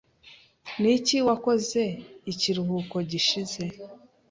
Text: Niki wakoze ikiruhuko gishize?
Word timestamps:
Niki 0.81 1.17
wakoze 1.27 1.83
ikiruhuko 2.31 2.95
gishize? 3.11 3.63